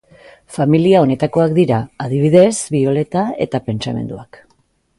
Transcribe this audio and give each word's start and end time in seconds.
Familia 0.53 1.01
honetakoak 1.03 1.53
dira, 1.59 1.81
adibidez, 2.07 2.55
bioleta 2.77 3.27
eta 3.47 3.63
pentsamenduak. 3.69 4.43